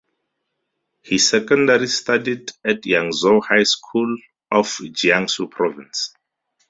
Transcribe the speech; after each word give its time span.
He 1.03 1.19
secondary 1.19 1.85
studied 1.85 2.49
at 2.65 2.81
Yangzhou 2.85 3.45
High 3.45 3.61
School 3.61 4.17
of 4.49 4.65
Jiangsu 4.65 5.51
Province. 5.51 6.15